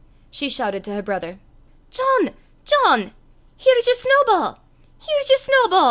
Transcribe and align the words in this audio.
She 0.31 0.49
shouted 0.49 0.83
to 0.85 0.95
her 0.95 1.03
brother. 1.03 1.37
"John! 1.91 2.31
John! 2.65 3.13
here's 3.55 3.85
yer 3.85 3.93
Snawba'; 3.93 4.57
here's 4.99 5.29
yer 5.29 5.37
Snawba'." 5.37 5.79